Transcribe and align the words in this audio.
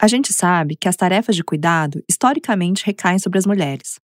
A 0.00 0.06
gente 0.06 0.32
sabe 0.32 0.76
que 0.76 0.88
as 0.88 0.94
tarefas 0.94 1.34
de 1.34 1.42
cuidado 1.42 2.02
historicamente 2.08 2.86
recaem 2.86 3.18
sobre 3.18 3.38
as 3.38 3.46
mulheres. 3.46 3.98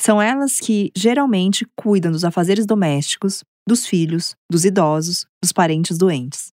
São 0.00 0.22
elas 0.22 0.60
que 0.60 0.92
geralmente 0.96 1.66
cuidam 1.76 2.12
dos 2.12 2.24
afazeres 2.24 2.64
domésticos, 2.64 3.42
dos 3.66 3.86
filhos, 3.86 4.36
dos 4.48 4.64
idosos, 4.64 5.26
dos 5.42 5.52
parentes 5.52 5.98
doentes. 5.98 6.52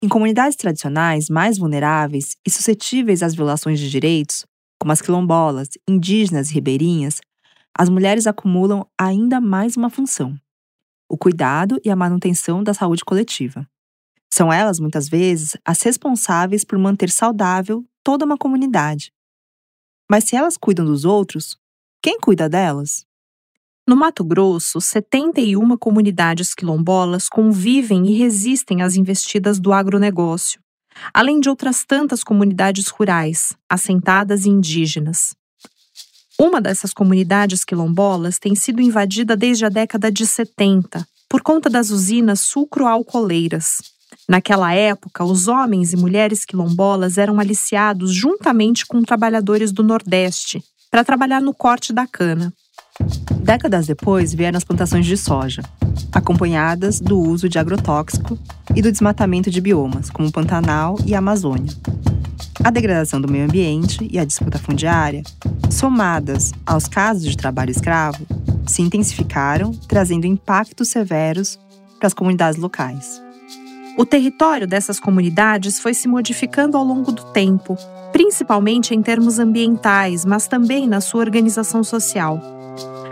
Em 0.00 0.08
comunidades 0.08 0.56
tradicionais 0.56 1.28
mais 1.28 1.58
vulneráveis 1.58 2.36
e 2.46 2.50
suscetíveis 2.50 3.24
às 3.24 3.34
violações 3.34 3.80
de 3.80 3.90
direitos, 3.90 4.46
como 4.80 4.92
as 4.92 5.02
quilombolas, 5.02 5.68
indígenas 5.88 6.50
e 6.50 6.54
ribeirinhas, 6.54 7.20
as 7.76 7.88
mulheres 7.88 8.28
acumulam 8.28 8.86
ainda 8.96 9.40
mais 9.40 9.76
uma 9.76 9.90
função: 9.90 10.38
o 11.10 11.18
cuidado 11.18 11.80
e 11.84 11.90
a 11.90 11.96
manutenção 11.96 12.62
da 12.62 12.72
saúde 12.72 13.04
coletiva. 13.04 13.68
São 14.30 14.52
elas, 14.52 14.78
muitas 14.78 15.08
vezes, 15.08 15.56
as 15.64 15.82
responsáveis 15.82 16.64
por 16.64 16.78
manter 16.78 17.10
saudável 17.10 17.84
toda 18.04 18.24
uma 18.24 18.36
comunidade. 18.36 19.12
Mas 20.10 20.24
se 20.24 20.36
elas 20.36 20.56
cuidam 20.56 20.84
dos 20.84 21.04
outros, 21.04 21.56
quem 22.02 22.18
cuida 22.18 22.48
delas? 22.48 23.04
No 23.86 23.96
Mato 23.96 24.22
Grosso, 24.22 24.80
71 24.80 25.76
comunidades 25.78 26.54
quilombolas 26.54 27.28
convivem 27.28 28.06
e 28.06 28.18
resistem 28.18 28.82
às 28.82 28.96
investidas 28.96 29.58
do 29.58 29.72
agronegócio, 29.72 30.60
além 31.12 31.40
de 31.40 31.48
outras 31.48 31.84
tantas 31.84 32.22
comunidades 32.22 32.88
rurais, 32.88 33.54
assentadas 33.68 34.44
e 34.44 34.50
indígenas. 34.50 35.34
Uma 36.38 36.60
dessas 36.60 36.92
comunidades 36.92 37.64
quilombolas 37.64 38.38
tem 38.38 38.54
sido 38.54 38.80
invadida 38.80 39.36
desde 39.36 39.64
a 39.64 39.68
década 39.68 40.12
de 40.12 40.26
70 40.26 41.06
por 41.28 41.42
conta 41.42 41.68
das 41.68 41.90
usinas 41.90 42.40
sucroalcooleiras. 42.40 43.97
Naquela 44.28 44.74
época, 44.74 45.24
os 45.24 45.48
homens 45.48 45.94
e 45.94 45.96
mulheres 45.96 46.44
quilombolas 46.44 47.16
eram 47.16 47.40
aliciados 47.40 48.12
juntamente 48.12 48.84
com 48.84 49.00
trabalhadores 49.02 49.72
do 49.72 49.82
Nordeste 49.82 50.62
para 50.90 51.02
trabalhar 51.02 51.40
no 51.40 51.54
corte 51.54 51.94
da 51.94 52.06
cana. 52.06 52.52
Décadas 53.40 53.86
depois 53.86 54.34
vieram 54.34 54.58
as 54.58 54.64
plantações 54.64 55.06
de 55.06 55.16
soja, 55.16 55.62
acompanhadas 56.12 57.00
do 57.00 57.18
uso 57.18 57.48
de 57.48 57.58
agrotóxico 57.58 58.38
e 58.76 58.82
do 58.82 58.92
desmatamento 58.92 59.50
de 59.50 59.62
biomas, 59.62 60.10
como 60.10 60.30
Pantanal 60.30 60.98
e 61.06 61.14
Amazônia. 61.14 61.72
A 62.62 62.70
degradação 62.70 63.20
do 63.22 63.30
meio 63.30 63.44
ambiente 63.44 64.06
e 64.10 64.18
a 64.18 64.26
disputa 64.26 64.58
fundiária, 64.58 65.22
somadas 65.70 66.52
aos 66.66 66.86
casos 66.86 67.30
de 67.30 67.36
trabalho 67.36 67.70
escravo, 67.70 68.26
se 68.66 68.82
intensificaram, 68.82 69.72
trazendo 69.88 70.26
impactos 70.26 70.88
severos 70.88 71.58
para 71.98 72.08
as 72.08 72.14
comunidades 72.14 72.60
locais. 72.60 73.27
O 73.98 74.06
território 74.06 74.64
dessas 74.64 75.00
comunidades 75.00 75.80
foi 75.80 75.92
se 75.92 76.06
modificando 76.06 76.76
ao 76.76 76.84
longo 76.84 77.10
do 77.10 77.24
tempo, 77.32 77.76
principalmente 78.12 78.94
em 78.94 79.02
termos 79.02 79.40
ambientais, 79.40 80.24
mas 80.24 80.46
também 80.46 80.86
na 80.86 81.00
sua 81.00 81.18
organização 81.18 81.82
social. 81.82 82.40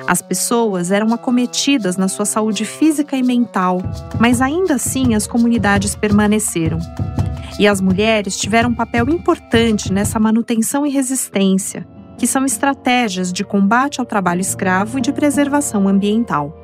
As 0.06 0.22
pessoas 0.22 0.92
eram 0.92 1.12
acometidas 1.12 1.96
na 1.96 2.06
sua 2.06 2.24
saúde 2.24 2.64
física 2.64 3.16
e 3.16 3.22
mental, 3.24 3.82
mas 4.20 4.40
ainda 4.40 4.76
assim 4.76 5.16
as 5.16 5.26
comunidades 5.26 5.96
permaneceram. 5.96 6.78
E 7.58 7.66
as 7.66 7.80
mulheres 7.80 8.36
tiveram 8.36 8.70
um 8.70 8.74
papel 8.74 9.08
importante 9.08 9.92
nessa 9.92 10.20
manutenção 10.20 10.86
e 10.86 10.90
resistência, 10.90 11.84
que 12.16 12.28
são 12.28 12.44
estratégias 12.44 13.32
de 13.32 13.42
combate 13.42 13.98
ao 13.98 14.06
trabalho 14.06 14.40
escravo 14.40 14.98
e 14.98 15.02
de 15.02 15.12
preservação 15.12 15.88
ambiental. 15.88 16.56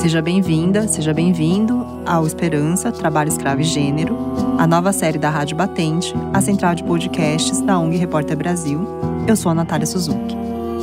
Seja 0.00 0.22
bem-vinda, 0.22 0.88
seja 0.88 1.12
bem-vindo 1.12 1.86
ao 2.06 2.26
Esperança, 2.26 2.90
Trabalho 2.90 3.28
Escravo 3.28 3.60
e 3.60 3.64
Gênero, 3.64 4.16
a 4.56 4.66
nova 4.66 4.94
série 4.94 5.18
da 5.18 5.28
Rádio 5.28 5.58
Batente, 5.58 6.14
a 6.32 6.40
central 6.40 6.74
de 6.74 6.82
podcasts 6.82 7.60
da 7.60 7.78
ONG 7.78 7.98
Repórter 7.98 8.34
Brasil. 8.34 8.80
Eu 9.28 9.36
sou 9.36 9.52
a 9.52 9.54
Natália 9.54 9.86
Suzuki. 9.86 10.34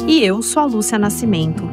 E 0.07 0.23
eu 0.23 0.43
sou 0.43 0.61
a 0.61 0.65
Lúcia 0.67 0.99
Nascimento. 0.99 1.63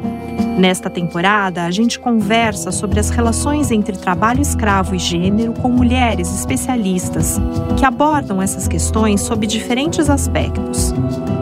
Nesta 0.57 0.89
temporada, 0.89 1.65
a 1.65 1.69
gente 1.69 1.99
conversa 1.99 2.71
sobre 2.71 2.99
as 2.99 3.11
relações 3.11 3.69
entre 3.69 3.95
trabalho 3.95 4.41
escravo 4.41 4.95
e 4.95 4.99
gênero 4.99 5.53
com 5.53 5.69
mulheres 5.69 6.33
especialistas 6.33 7.39
que 7.77 7.85
abordam 7.85 8.41
essas 8.41 8.67
questões 8.67 9.21
sob 9.21 9.45
diferentes 9.45 10.09
aspectos. 10.09 10.95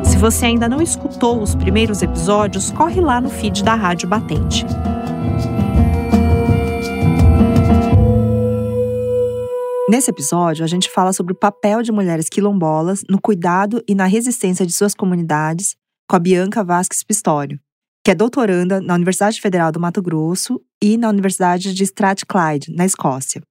Se 0.04 0.18
você 0.18 0.48
ainda 0.48 0.68
não 0.68 0.82
escutou 0.82 1.42
os 1.42 1.56
primeiros 1.56 2.02
episódios, 2.02 2.72
corre 2.72 3.00
lá 3.00 3.22
no 3.22 3.30
feed 3.30 3.64
da 3.64 3.74
Rádio 3.74 4.10
Batente. 4.10 4.66
Nesse 9.94 10.10
episódio, 10.10 10.66
a 10.66 10.68
gente 10.68 10.90
fala 10.90 11.14
sobre 11.14 11.34
o 11.34 11.36
papel 11.36 11.84
de 11.84 11.92
mulheres 11.92 12.28
quilombolas 12.28 13.04
no 13.08 13.22
cuidado 13.22 13.80
e 13.88 13.94
na 13.94 14.06
resistência 14.06 14.66
de 14.66 14.74
suas 14.74 14.96
comunidades 14.96 15.76
com 16.10 16.16
a 16.16 16.20
Bianca 16.20 16.64
Vasques 16.64 17.04
Pistório, 17.04 17.60
que 18.04 18.10
é 18.10 18.16
doutoranda 18.16 18.82
na 18.82 18.96
Universidade 18.96 19.40
Federal 19.40 19.72
do 19.72 19.80
Mato 19.80 20.02
Grosso 20.02 20.60
e 20.82 20.98
na 20.98 21.10
Universidade 21.10 21.76
de 21.76 21.84
Strathclyde, 21.84 22.74
na 22.76 22.86
Escócia. 22.86 23.44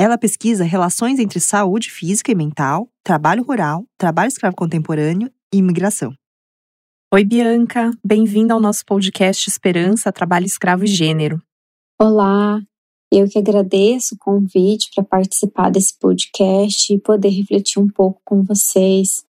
Ela 0.00 0.16
pesquisa 0.16 0.64
relações 0.64 1.18
entre 1.18 1.40
saúde 1.40 1.90
física 1.90 2.32
e 2.32 2.34
mental, 2.34 2.88
trabalho 3.04 3.44
rural, 3.44 3.84
trabalho 3.98 4.28
escravo 4.28 4.56
contemporâneo 4.56 5.30
e 5.52 5.58
imigração. 5.58 6.14
Oi, 7.12 7.22
Bianca. 7.22 7.90
Bem-vinda 8.02 8.54
ao 8.54 8.60
nosso 8.60 8.82
podcast 8.86 9.46
Esperança, 9.46 10.10
Trabalho 10.10 10.46
Escravo 10.46 10.84
e 10.84 10.86
Gênero. 10.86 11.38
Olá, 12.00 12.62
eu 13.12 13.28
que 13.28 13.38
agradeço 13.38 14.14
o 14.14 14.18
convite 14.18 14.90
para 14.94 15.04
participar 15.04 15.70
desse 15.70 15.98
podcast 15.98 16.92
e 16.92 16.98
poder 16.98 17.30
refletir 17.30 17.80
um 17.80 17.88
pouco 17.88 18.20
com 18.24 18.42
vocês 18.42 19.24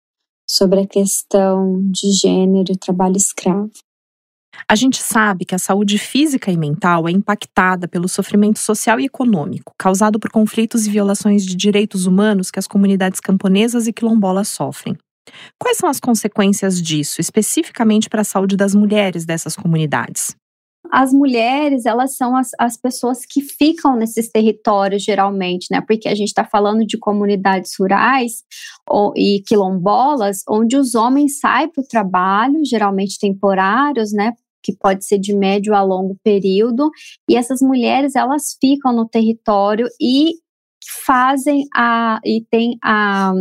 sobre 0.48 0.80
a 0.80 0.86
questão 0.86 1.80
de 1.90 2.10
gênero 2.12 2.72
e 2.72 2.76
trabalho 2.76 3.16
escravo. 3.16 3.70
A 4.68 4.74
gente 4.74 5.02
sabe 5.02 5.44
que 5.44 5.54
a 5.54 5.58
saúde 5.58 5.98
física 5.98 6.50
e 6.50 6.56
mental 6.56 7.06
é 7.06 7.10
impactada 7.10 7.86
pelo 7.86 8.08
sofrimento 8.08 8.58
social 8.58 8.98
e 8.98 9.04
econômico 9.04 9.74
causado 9.78 10.18
por 10.18 10.30
conflitos 10.30 10.86
e 10.86 10.90
violações 10.90 11.44
de 11.44 11.54
direitos 11.54 12.06
humanos 12.06 12.50
que 12.50 12.58
as 12.58 12.66
comunidades 12.66 13.20
camponesas 13.20 13.86
e 13.86 13.92
quilombolas 13.92 14.48
sofrem. 14.48 14.96
Quais 15.60 15.76
são 15.76 15.88
as 15.88 16.00
consequências 16.00 16.80
disso, 16.80 17.20
especificamente 17.20 18.08
para 18.08 18.22
a 18.22 18.24
saúde 18.24 18.56
das 18.56 18.74
mulheres 18.74 19.26
dessas 19.26 19.54
comunidades? 19.54 20.34
As 20.92 21.12
mulheres, 21.12 21.86
elas 21.86 22.16
são 22.16 22.36
as, 22.36 22.50
as 22.58 22.76
pessoas 22.76 23.24
que 23.24 23.40
ficam 23.40 23.96
nesses 23.96 24.30
territórios, 24.30 25.02
geralmente, 25.02 25.68
né? 25.70 25.80
Porque 25.80 26.08
a 26.08 26.14
gente 26.14 26.28
está 26.28 26.44
falando 26.44 26.86
de 26.86 26.98
comunidades 26.98 27.72
rurais 27.78 28.42
ou, 28.88 29.12
e 29.16 29.42
quilombolas, 29.46 30.42
onde 30.48 30.76
os 30.76 30.94
homens 30.94 31.38
saem 31.38 31.68
para 31.68 31.82
o 31.82 31.86
trabalho, 31.86 32.64
geralmente 32.64 33.18
temporários, 33.18 34.12
né? 34.12 34.32
Que 34.62 34.72
pode 34.76 35.04
ser 35.04 35.18
de 35.18 35.34
médio 35.34 35.74
a 35.74 35.82
longo 35.82 36.16
período, 36.22 36.90
e 37.28 37.36
essas 37.36 37.60
mulheres, 37.60 38.16
elas 38.16 38.56
ficam 38.60 38.92
no 38.92 39.08
território 39.08 39.86
e 40.00 40.32
fazem 41.04 41.64
a. 41.74 42.20
e 42.24 42.44
tem 42.50 42.78
a 42.82 43.32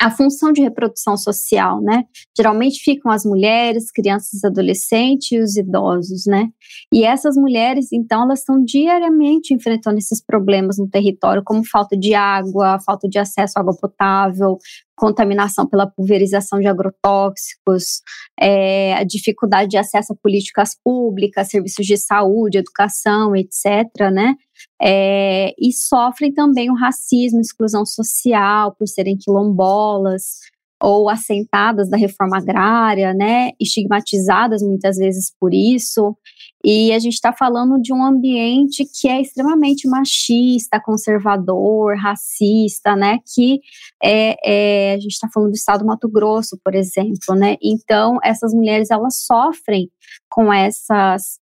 a 0.00 0.10
função 0.10 0.52
de 0.52 0.62
reprodução 0.62 1.16
social, 1.16 1.80
né? 1.80 2.04
Geralmente 2.36 2.82
ficam 2.82 3.10
as 3.10 3.24
mulheres, 3.24 3.90
crianças, 3.90 4.42
adolescentes 4.44 5.30
e 5.32 5.40
os 5.40 5.56
idosos, 5.56 6.24
né? 6.26 6.48
E 6.92 7.04
essas 7.04 7.36
mulheres, 7.36 7.92
então, 7.92 8.24
elas 8.24 8.40
estão 8.40 8.62
diariamente 8.62 9.54
enfrentando 9.54 9.98
esses 9.98 10.22
problemas 10.24 10.78
no 10.78 10.88
território, 10.88 11.42
como 11.44 11.64
falta 11.64 11.96
de 11.96 12.14
água, 12.14 12.78
falta 12.84 13.08
de 13.08 13.18
acesso 13.18 13.54
à 13.56 13.60
água 13.60 13.76
potável, 13.76 14.58
contaminação 14.96 15.66
pela 15.66 15.86
pulverização 15.86 16.60
de 16.60 16.66
agrotóxicos, 16.66 18.00
é, 18.40 18.94
a 18.94 19.04
dificuldade 19.04 19.70
de 19.70 19.76
acesso 19.76 20.12
a 20.12 20.16
políticas 20.16 20.76
públicas, 20.82 21.48
serviços 21.48 21.86
de 21.86 21.96
saúde, 21.96 22.58
educação, 22.58 23.34
etc., 23.36 24.10
né? 24.12 24.34
É, 24.80 25.54
e 25.58 25.72
sofrem 25.72 26.32
também 26.32 26.70
o 26.70 26.74
racismo, 26.74 27.40
exclusão 27.40 27.84
social 27.84 28.74
por 28.76 28.86
serem 28.86 29.16
quilombolas 29.16 30.38
ou 30.84 31.08
assentadas 31.08 31.88
da 31.88 31.96
reforma 31.96 32.36
agrária, 32.36 33.14
né? 33.14 33.52
Estigmatizadas 33.58 34.62
muitas 34.62 34.96
vezes 34.98 35.32
por 35.40 35.54
isso. 35.54 36.14
E 36.62 36.92
a 36.92 36.98
gente 36.98 37.14
está 37.14 37.32
falando 37.32 37.80
de 37.80 37.92
um 37.92 38.04
ambiente 38.04 38.84
que 38.84 39.08
é 39.08 39.20
extremamente 39.20 39.88
machista, 39.88 40.80
conservador, 40.80 41.96
racista, 41.96 42.94
né? 42.94 43.18
Que 43.34 43.60
é, 44.02 44.36
é 44.44 44.94
a 44.94 44.98
gente 44.98 45.12
está 45.12 45.28
falando 45.32 45.50
do 45.50 45.56
estado 45.56 45.80
do 45.80 45.86
Mato 45.86 46.08
Grosso, 46.08 46.58
por 46.62 46.74
exemplo, 46.74 47.34
né? 47.34 47.56
Então, 47.62 48.18
essas 48.22 48.52
mulheres 48.52 48.90
elas 48.90 49.24
sofrem 49.24 49.90
com 50.28 50.52
essas 50.52 51.38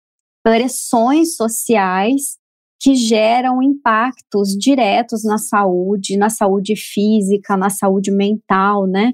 pressões 0.44 1.36
sociais 1.36 2.38
que 2.80 2.96
geram 2.96 3.62
impactos 3.62 4.50
diretos 4.58 5.24
na 5.24 5.38
saúde, 5.38 6.18
na 6.18 6.30
saúde 6.30 6.76
física, 6.76 7.58
na 7.58 7.70
saúde 7.70 8.12
mental, 8.12 8.88
né? 8.88 9.14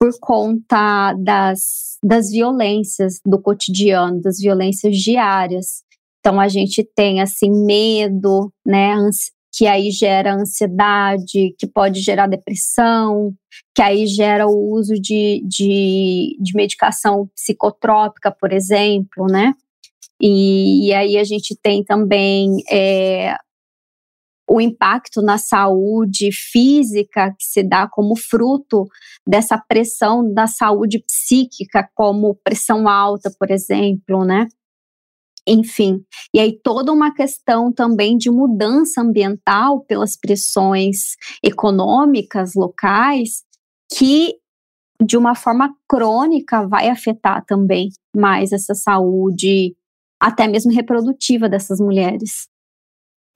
por 0.00 0.18
conta 0.18 1.12
das, 1.12 1.98
das 2.02 2.30
violências 2.30 3.20
do 3.24 3.40
cotidiano, 3.40 4.22
das 4.22 4.38
violências 4.38 4.96
diárias. 4.96 5.82
Então 6.20 6.40
a 6.40 6.48
gente 6.48 6.82
tem 6.96 7.20
assim 7.20 7.50
medo, 7.50 8.50
né, 8.64 8.94
que 9.52 9.66
aí 9.66 9.90
gera 9.90 10.34
ansiedade, 10.34 11.54
que 11.58 11.66
pode 11.66 12.00
gerar 12.00 12.28
depressão, 12.28 13.34
que 13.74 13.82
aí 13.82 14.06
gera 14.06 14.46
o 14.46 14.72
uso 14.72 14.94
de, 14.94 15.44
de, 15.46 16.36
de 16.40 16.54
medicação 16.54 17.28
psicotrópica, 17.34 18.30
por 18.30 18.52
exemplo, 18.52 19.26
né? 19.26 19.52
E, 20.20 20.88
e 20.88 20.92
aí 20.92 21.16
a 21.16 21.24
gente 21.24 21.56
tem 21.60 21.82
também 21.82 22.58
é, 22.70 23.34
o 24.50 24.60
impacto 24.60 25.22
na 25.22 25.38
saúde 25.38 26.30
física 26.32 27.30
que 27.38 27.44
se 27.44 27.62
dá 27.62 27.88
como 27.88 28.16
fruto 28.16 28.86
dessa 29.26 29.56
pressão 29.56 30.34
da 30.34 30.48
saúde 30.48 31.02
psíquica, 31.06 31.88
como 31.94 32.34
pressão 32.42 32.88
alta, 32.88 33.32
por 33.38 33.48
exemplo, 33.50 34.24
né? 34.24 34.48
Enfim, 35.46 36.04
e 36.34 36.40
aí 36.40 36.58
toda 36.62 36.92
uma 36.92 37.14
questão 37.14 37.72
também 37.72 38.16
de 38.16 38.30
mudança 38.30 39.00
ambiental 39.00 39.84
pelas 39.84 40.16
pressões 40.16 41.16
econômicas 41.42 42.54
locais 42.54 43.42
que 43.96 44.34
de 45.02 45.16
uma 45.16 45.34
forma 45.34 45.74
crônica 45.88 46.66
vai 46.68 46.88
afetar 46.88 47.44
também 47.46 47.88
mais 48.14 48.52
essa 48.52 48.74
saúde 48.74 49.74
até 50.20 50.46
mesmo 50.46 50.72
reprodutiva 50.72 51.48
dessas 51.48 51.80
mulheres. 51.80 52.46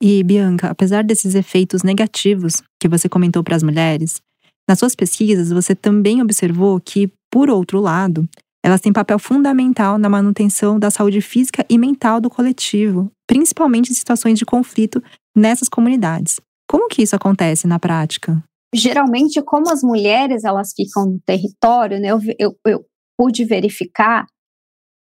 E, 0.01 0.23
Bianca, 0.23 0.69
apesar 0.69 1.03
desses 1.03 1.35
efeitos 1.35 1.83
negativos 1.83 2.61
que 2.79 2.87
você 2.87 3.09
comentou 3.09 3.43
para 3.43 3.55
as 3.55 3.63
mulheres, 3.63 4.21
nas 4.69 4.79
suas 4.79 4.95
pesquisas 4.95 5.49
você 5.49 5.73
também 5.73 6.21
observou 6.21 6.79
que, 6.79 7.11
por 7.31 7.49
outro 7.49 7.79
lado, 7.79 8.27
elas 8.63 8.81
têm 8.81 8.91
papel 8.91 9.19
fundamental 9.19 9.97
na 9.97 10.09
manutenção 10.09 10.79
da 10.79 10.89
saúde 10.89 11.21
física 11.21 11.65
e 11.69 11.77
mental 11.77 12.19
do 12.19 12.29
coletivo, 12.29 13.11
principalmente 13.27 13.91
em 13.91 13.95
situações 13.95 14.39
de 14.39 14.45
conflito 14.45 15.01
nessas 15.35 15.69
comunidades. 15.69 16.39
Como 16.67 16.87
que 16.87 17.03
isso 17.03 17.15
acontece 17.15 17.67
na 17.67 17.79
prática? 17.79 18.43
Geralmente, 18.73 19.41
como 19.41 19.69
as 19.69 19.83
mulheres 19.83 20.43
elas 20.43 20.73
ficam 20.75 21.05
no 21.05 21.19
território, 21.25 21.99
né, 21.99 22.09
eu, 22.09 22.19
eu, 22.39 22.55
eu 22.65 22.85
pude 23.17 23.45
verificar 23.45 24.25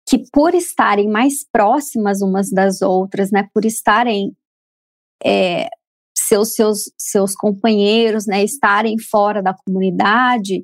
que 0.06 0.24
por 0.32 0.54
estarem 0.54 1.08
mais 1.08 1.44
próximas 1.50 2.20
umas 2.20 2.50
das 2.50 2.82
outras, 2.82 3.30
né, 3.30 3.48
por 3.54 3.64
estarem 3.64 4.32
é, 5.24 5.68
seus, 6.16 6.54
seus, 6.54 6.92
seus 6.98 7.34
companheiros 7.34 8.26
né, 8.26 8.44
estarem 8.44 8.98
fora 8.98 9.42
da 9.42 9.54
comunidade, 9.54 10.62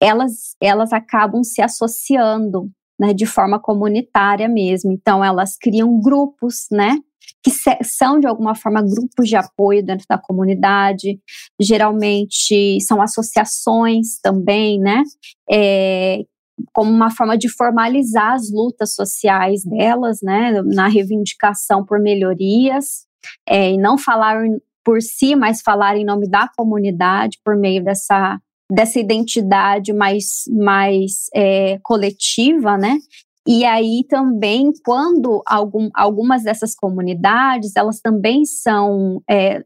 elas, 0.00 0.56
elas 0.60 0.92
acabam 0.92 1.44
se 1.44 1.62
associando 1.62 2.70
né, 2.98 3.12
de 3.12 3.26
forma 3.26 3.60
comunitária 3.60 4.48
mesmo. 4.48 4.92
Então, 4.92 5.24
elas 5.24 5.56
criam 5.56 6.00
grupos, 6.00 6.66
né? 6.70 6.98
Que 7.42 7.50
são, 7.84 8.20
de 8.20 8.26
alguma 8.26 8.54
forma, 8.54 8.82
grupos 8.82 9.28
de 9.28 9.36
apoio 9.36 9.84
dentro 9.84 10.06
da 10.08 10.18
comunidade. 10.18 11.20
Geralmente, 11.60 12.78
são 12.80 13.00
associações 13.00 14.20
também, 14.22 14.78
né? 14.78 15.02
É, 15.50 16.24
como 16.72 16.90
uma 16.90 17.10
forma 17.10 17.36
de 17.36 17.48
formalizar 17.48 18.32
as 18.32 18.50
lutas 18.50 18.94
sociais 18.94 19.62
delas, 19.64 20.20
né? 20.22 20.62
Na 20.74 20.88
reivindicação 20.88 21.84
por 21.84 22.00
melhorias 22.00 23.06
é, 23.48 23.72
e 23.72 23.78
não 23.78 23.98
falar 23.98 24.38
por 24.84 25.00
si, 25.00 25.36
mas 25.36 25.60
falar 25.62 25.96
em 25.96 26.04
nome 26.04 26.28
da 26.28 26.48
comunidade 26.56 27.38
por 27.44 27.56
meio 27.56 27.84
dessa, 27.84 28.40
dessa 28.70 28.98
identidade 28.98 29.92
mais, 29.92 30.44
mais 30.48 31.26
é, 31.34 31.78
coletiva, 31.82 32.76
né? 32.76 32.98
E 33.46 33.64
aí 33.64 34.04
também, 34.08 34.70
quando 34.84 35.42
algum, 35.46 35.90
algumas 35.94 36.44
dessas 36.44 36.74
comunidades, 36.74 37.74
elas 37.74 38.00
também 38.00 38.44
são, 38.44 39.20
é, 39.28 39.64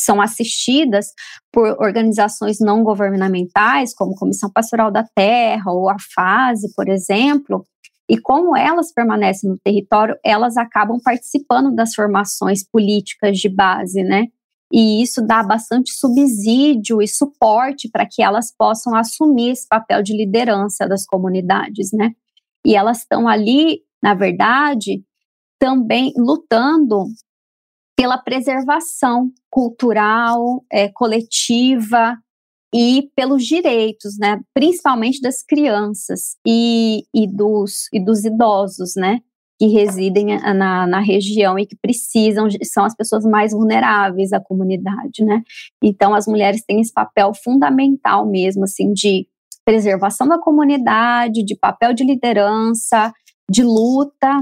são 0.00 0.20
assistidas 0.20 1.12
por 1.52 1.76
organizações 1.78 2.58
não 2.58 2.82
governamentais, 2.82 3.94
como 3.94 4.14
Comissão 4.14 4.50
Pastoral 4.50 4.90
da 4.90 5.04
Terra 5.14 5.70
ou 5.70 5.90
a 5.90 5.96
FASE, 6.14 6.72
por 6.74 6.88
exemplo, 6.88 7.64
e 8.08 8.18
como 8.18 8.56
elas 8.56 8.92
permanecem 8.92 9.50
no 9.50 9.58
território, 9.62 10.16
elas 10.24 10.56
acabam 10.56 10.98
participando 11.04 11.74
das 11.74 11.94
formações 11.94 12.64
políticas 12.66 13.38
de 13.38 13.48
base, 13.48 14.02
né? 14.02 14.26
E 14.72 15.02
isso 15.02 15.20
dá 15.20 15.42
bastante 15.42 15.92
subsídio 15.92 17.02
e 17.02 17.06
suporte 17.06 17.88
para 17.90 18.06
que 18.06 18.22
elas 18.22 18.54
possam 18.56 18.94
assumir 18.94 19.50
esse 19.50 19.66
papel 19.68 20.02
de 20.02 20.16
liderança 20.16 20.88
das 20.88 21.04
comunidades, 21.04 21.92
né? 21.92 22.12
E 22.64 22.74
elas 22.74 22.98
estão 23.00 23.28
ali, 23.28 23.80
na 24.02 24.14
verdade, 24.14 25.02
também 25.58 26.12
lutando 26.16 27.04
pela 28.00 28.16
preservação 28.16 29.30
cultural, 29.50 30.64
é, 30.72 30.88
coletiva 30.88 32.16
e 32.74 33.10
pelos 33.14 33.44
direitos, 33.44 34.16
né, 34.18 34.40
principalmente 34.54 35.20
das 35.20 35.42
crianças 35.42 36.38
e, 36.46 37.02
e, 37.14 37.26
dos, 37.30 37.88
e 37.92 38.02
dos 38.02 38.24
idosos, 38.24 38.94
né, 38.96 39.20
que 39.60 39.66
residem 39.66 40.28
na, 40.38 40.86
na 40.86 41.00
região 41.00 41.58
e 41.58 41.66
que 41.66 41.76
precisam, 41.76 42.48
são 42.62 42.86
as 42.86 42.96
pessoas 42.96 43.22
mais 43.26 43.52
vulneráveis 43.52 44.32
à 44.32 44.40
comunidade, 44.40 45.22
né. 45.22 45.42
Então, 45.84 46.14
as 46.14 46.26
mulheres 46.26 46.64
têm 46.64 46.80
esse 46.80 46.94
papel 46.94 47.32
fundamental 47.34 48.26
mesmo, 48.26 48.64
assim, 48.64 48.94
de 48.94 49.28
preservação 49.62 50.26
da 50.26 50.38
comunidade, 50.38 51.44
de 51.44 51.54
papel 51.54 51.92
de 51.92 52.02
liderança, 52.02 53.12
de 53.50 53.62
luta 53.62 54.40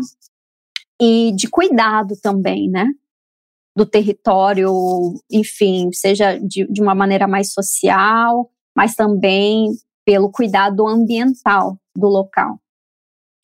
e 1.02 1.32
de 1.34 1.50
cuidado 1.50 2.14
também, 2.22 2.70
né, 2.70 2.86
do 3.76 3.86
território, 3.86 4.72
enfim, 5.30 5.90
seja 5.92 6.38
de, 6.38 6.66
de 6.70 6.82
uma 6.82 6.94
maneira 6.94 7.28
mais 7.28 7.52
social, 7.52 8.50
mas 8.76 8.94
também 8.94 9.70
pelo 10.04 10.30
cuidado 10.30 10.86
ambiental 10.86 11.78
do 11.96 12.08
local. 12.08 12.58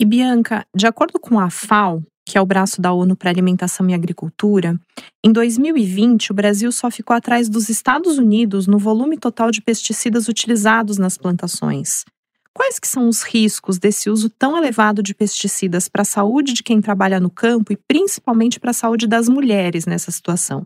E 0.01 0.05
Bianca, 0.05 0.67
de 0.75 0.87
acordo 0.87 1.21
com 1.21 1.39
a 1.39 1.51
FAO, 1.51 2.03
que 2.27 2.39
é 2.39 2.41
o 2.41 2.47
braço 2.47 2.81
da 2.81 2.93
ONU 2.93 3.15
para 3.15 3.31
Alimentação 3.31 3.89
e 3.89 3.95
Agricultura, 3.95 4.79
em 5.25 5.31
2020 5.31 6.33
o 6.33 6.35
Brasil 6.35 6.73
só 6.73 6.91
ficou 6.91 7.15
atrás 7.15 7.49
dos 7.49 7.69
Estados 7.69 8.19
Unidos 8.19 8.67
no 8.67 8.79
volume 8.79 9.19
total 9.19 9.51
de 9.51 9.61
pesticidas 9.61 10.27
utilizados 10.27 10.99
nas 10.99 11.19
plantações. 11.19 12.05
Quais 12.57 12.79
que 12.79 12.87
são 12.87 13.09
os 13.09 13.23
riscos 13.23 13.79
desse 13.79 14.09
uso 14.09 14.31
tão 14.31 14.57
elevado 14.57 15.03
de 15.03 15.13
pesticidas 15.13 15.89
para 15.89 16.03
a 16.03 16.05
saúde 16.05 16.53
de 16.53 16.63
quem 16.63 16.81
trabalha 16.81 17.19
no 17.19 17.29
campo 17.29 17.73
e 17.73 17.77
principalmente 17.77 18.61
para 18.61 18.71
a 18.71 18.75
saúde 18.75 19.09
das 19.09 19.29
mulheres 19.29 19.87
nessa 19.87 20.13
situação? 20.13 20.65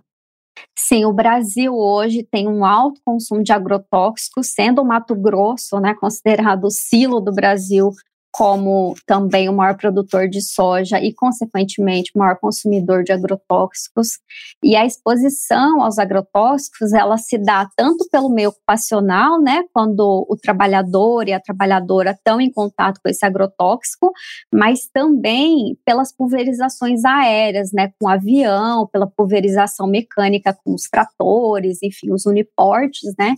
Sim, 0.77 1.05
o 1.07 1.13
Brasil 1.13 1.75
hoje 1.75 2.23
tem 2.23 2.47
um 2.47 2.65
alto 2.65 3.01
consumo 3.05 3.43
de 3.43 3.53
agrotóxicos, 3.53 4.49
sendo 4.49 4.83
o 4.83 4.85
Mato 4.85 5.15
Grosso, 5.15 5.81
né, 5.81 5.95
considerado 5.95 6.65
o 6.65 6.71
silo 6.71 7.21
do 7.21 7.33
Brasil 7.33 7.91
como 8.31 8.95
também 9.07 9.49
o 9.49 9.53
maior 9.53 9.77
produtor 9.77 10.29
de 10.29 10.41
soja 10.43 11.01
e, 11.01 11.13
consequentemente, 11.15 12.13
o 12.15 12.19
maior 12.19 12.39
consumidor 12.39 13.03
de 13.03 13.13
agrotóxicos. 13.13 14.19
E 14.63 14.77
a 14.77 14.85
exposição 14.85 15.83
aos 15.83 15.99
agrotóxicos, 15.99 16.93
ela 16.93 17.17
se 17.17 17.39
dá 17.39 17.69
tanto 17.77 18.07
pelo 18.11 18.29
meio 18.29 18.51
ocupacional, 18.51 19.41
né, 19.41 19.63
quando 19.73 20.27
o 20.29 20.37
trabalhador 20.37 21.29
e 21.29 21.33
a 21.33 21.41
trabalhadora 21.41 22.11
estão 22.13 22.41
em 22.41 22.51
contato 22.51 23.01
com 23.03 23.09
esse 23.09 23.25
agrotóxico, 23.25 24.13
mas 24.53 24.89
também 24.93 25.77
pelas 25.85 26.15
pulverizações 26.15 27.05
aéreas, 27.05 27.71
né, 27.73 27.93
com 28.01 28.09
avião, 28.09 28.87
pela 28.87 29.07
pulverização 29.07 29.87
mecânica 29.87 30.57
com 30.65 30.75
os 30.75 30.83
tratores, 30.83 31.83
enfim, 31.83 32.13
os 32.13 32.27
uniportes, 32.27 33.13
né, 33.19 33.35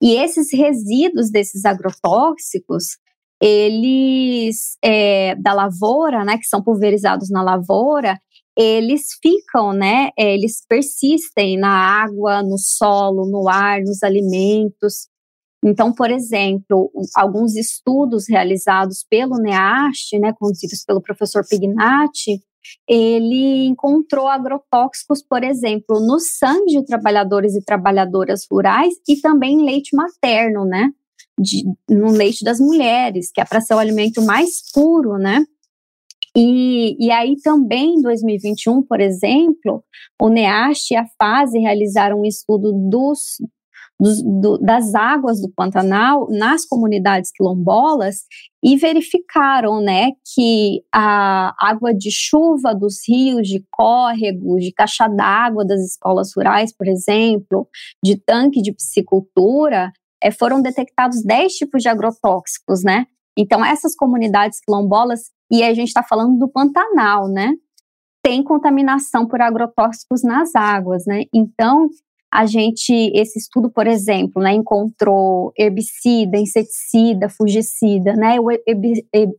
e 0.00 0.14
esses 0.14 0.52
resíduos 0.52 1.30
desses 1.30 1.64
agrotóxicos, 1.64 2.98
eles 3.40 4.76
é, 4.84 5.34
da 5.36 5.52
lavoura, 5.52 6.24
né, 6.24 6.36
que 6.36 6.46
são 6.46 6.62
pulverizados 6.62 7.30
na 7.30 7.42
lavoura, 7.42 8.18
eles 8.56 9.18
ficam, 9.22 9.72
né, 9.72 10.10
é, 10.18 10.34
eles 10.34 10.64
persistem 10.68 11.56
na 11.58 11.70
água, 11.70 12.42
no 12.42 12.58
solo, 12.58 13.26
no 13.30 13.48
ar, 13.48 13.80
nos 13.80 14.02
alimentos. 14.02 15.08
Então, 15.64 15.92
por 15.92 16.10
exemplo, 16.10 16.90
alguns 17.16 17.54
estudos 17.56 18.28
realizados 18.28 19.04
pelo 19.08 19.36
NEAST, 19.36 20.18
né, 20.18 20.32
conduzidos 20.38 20.84
pelo 20.84 21.00
professor 21.00 21.42
Pignatti, 21.48 22.40
ele 22.88 23.66
encontrou 23.66 24.28
agrotóxicos, 24.28 25.22
por 25.22 25.42
exemplo, 25.42 26.00
no 26.00 26.18
sangue 26.18 26.78
de 26.78 26.84
trabalhadores 26.84 27.54
e 27.54 27.64
trabalhadoras 27.64 28.46
rurais 28.50 28.94
e 29.08 29.16
também 29.20 29.54
em 29.54 29.64
leite 29.64 29.96
materno, 29.96 30.64
né? 30.64 30.90
De, 31.40 31.64
no 31.88 32.10
leite 32.10 32.44
das 32.44 32.60
mulheres, 32.60 33.30
que 33.32 33.40
é 33.40 33.44
para 33.44 33.60
ser 33.60 33.74
o 33.74 33.78
alimento 33.78 34.22
mais 34.22 34.70
puro, 34.72 35.16
né? 35.18 35.44
E, 36.36 36.96
e 37.04 37.10
aí 37.10 37.36
também 37.42 37.94
em 37.94 38.02
2021, 38.02 38.82
por 38.82 39.00
exemplo, 39.00 39.82
o 40.20 40.28
NEAST 40.28 40.92
e 40.92 40.96
a 40.96 41.04
FASE 41.18 41.58
realizaram 41.58 42.20
um 42.20 42.24
estudo 42.24 42.72
dos, 42.72 43.38
do, 44.00 44.56
das 44.58 44.94
águas 44.94 45.40
do 45.40 45.50
Pantanal 45.50 46.28
nas 46.30 46.64
comunidades 46.64 47.32
quilombolas 47.32 48.26
e 48.62 48.76
verificaram, 48.76 49.80
né, 49.80 50.12
que 50.34 50.82
a 50.92 51.54
água 51.58 51.92
de 51.92 52.10
chuva 52.10 52.74
dos 52.74 52.98
rios, 53.08 53.48
de 53.48 53.64
córregos, 53.70 54.62
de 54.62 54.72
caixa 54.72 55.08
d'água 55.08 55.64
das 55.64 55.80
escolas 55.80 56.30
rurais, 56.36 56.72
por 56.72 56.86
exemplo, 56.86 57.66
de 58.04 58.16
tanque 58.16 58.62
de 58.62 58.72
piscicultura, 58.72 59.92
é, 60.22 60.30
foram 60.30 60.60
detectados 60.60 61.22
10 61.22 61.52
tipos 61.54 61.82
de 61.82 61.88
agrotóxicos, 61.88 62.82
né? 62.82 63.06
Então, 63.36 63.64
essas 63.64 63.94
comunidades 63.94 64.60
quilombolas, 64.60 65.30
e 65.50 65.62
a 65.62 65.72
gente 65.72 65.88
está 65.88 66.02
falando 66.02 66.38
do 66.38 66.48
Pantanal, 66.48 67.28
né? 67.28 67.52
Tem 68.22 68.42
contaminação 68.44 69.26
por 69.26 69.40
agrotóxicos 69.40 70.22
nas 70.22 70.54
águas, 70.54 71.04
né? 71.06 71.24
Então, 71.34 71.88
a 72.32 72.46
gente, 72.46 72.92
esse 73.12 73.40
estudo, 73.40 73.68
por 73.68 73.88
exemplo, 73.88 74.40
né, 74.40 74.52
encontrou 74.52 75.52
herbicida, 75.58 76.38
inseticida, 76.38 77.28
fungicida, 77.28 78.14
né? 78.14 78.38
O 78.38 78.46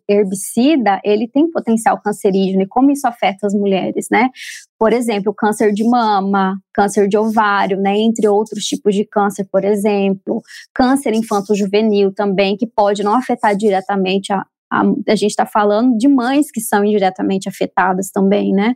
herbicida, 0.10 1.00
ele 1.04 1.26
tem 1.26 1.50
potencial 1.50 2.02
cancerígeno 2.02 2.64
e 2.64 2.68
como 2.68 2.92
isso 2.92 3.08
afeta 3.08 3.48
as 3.48 3.54
mulheres, 3.54 4.08
né? 4.12 4.30
Por 4.78 4.92
exemplo, 4.92 5.34
câncer 5.34 5.72
de 5.72 5.86
mama, 5.86 6.60
câncer 6.74 7.08
de 7.08 7.18
ovário, 7.18 7.80
né, 7.80 7.98
entre 7.98 8.28
outros 8.28 8.66
tipos 8.66 8.94
de 8.94 9.06
câncer, 9.06 9.48
por 9.50 9.64
exemplo, 9.64 10.42
câncer 10.74 11.14
infanto-juvenil 11.14 12.14
também, 12.14 12.58
que 12.58 12.68
pode 12.68 13.04
não 13.04 13.16
afetar 13.16 13.56
diretamente 13.56 14.34
a, 14.34 14.44
a, 14.72 14.82
a 14.82 15.16
gente 15.16 15.32
está 15.32 15.46
falando 15.46 15.98
de 15.98 16.10
mães 16.10 16.52
que 16.52 16.60
são 16.60 16.84
indiretamente 16.84 17.48
afetadas 17.48 18.12
também, 18.12 18.52
né? 18.52 18.76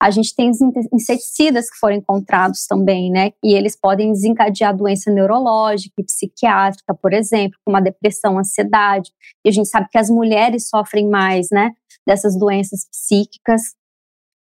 A 0.00 0.10
gente 0.10 0.34
tem 0.34 0.50
os 0.50 0.58
inseticidas 0.92 1.70
que 1.70 1.78
foram 1.78 1.96
encontrados 1.96 2.66
também, 2.66 3.10
né? 3.10 3.32
E 3.42 3.54
eles 3.54 3.76
podem 3.78 4.12
desencadear 4.12 4.76
doença 4.76 5.10
neurológica 5.10 5.94
e 5.98 6.04
psiquiátrica, 6.04 6.94
por 6.94 7.12
exemplo, 7.12 7.58
como 7.64 7.76
a 7.76 7.80
depressão, 7.80 8.38
ansiedade. 8.38 9.10
E 9.44 9.48
a 9.48 9.52
gente 9.52 9.68
sabe 9.68 9.88
que 9.90 9.98
as 9.98 10.10
mulheres 10.10 10.68
sofrem 10.68 11.08
mais, 11.08 11.48
né? 11.50 11.70
Dessas 12.06 12.38
doenças 12.38 12.86
psíquicas. 12.90 13.79